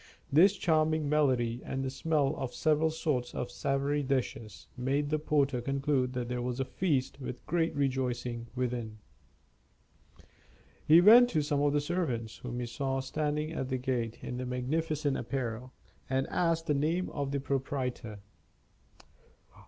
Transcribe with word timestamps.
This 0.33 0.57
charming 0.57 1.07
melody, 1.07 1.61
and 1.63 1.83
the 1.85 1.91
smell 1.91 2.35
of 2.35 2.55
several 2.55 2.89
sorts 2.89 3.35
of 3.35 3.51
savory 3.51 4.01
dishes, 4.01 4.65
made 4.75 5.11
the 5.11 5.19
porter 5.19 5.61
conclude 5.61 6.13
there 6.13 6.41
was 6.41 6.59
a 6.59 6.65
feast 6.65 7.21
with 7.21 7.45
great 7.45 7.75
rejoicings 7.75 8.47
within. 8.55 8.97
He 10.87 11.01
went 11.01 11.29
to 11.29 11.43
some 11.43 11.61
of 11.61 11.73
the 11.73 11.81
servants, 11.81 12.37
whom 12.37 12.59
he 12.61 12.65
saw 12.65 12.99
standing 12.99 13.51
at 13.51 13.69
the 13.69 13.77
gate 13.77 14.17
in 14.23 14.37
magnificent 14.49 15.17
apparel, 15.17 15.71
and 16.09 16.25
asked 16.29 16.65
the 16.65 16.73
name 16.73 17.11
of 17.11 17.29
the 17.31 17.39
proprietor. 17.39 18.21